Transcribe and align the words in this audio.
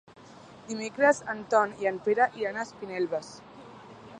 Dimecres 0.69 1.19
en 1.35 1.43
Ton 1.55 1.75
i 1.85 1.91
en 1.91 1.99
Pere 2.07 2.27
iran 2.41 2.57
a 2.57 2.65
Espinelves. 2.71 3.31